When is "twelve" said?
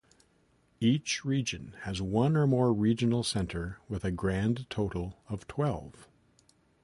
5.47-6.07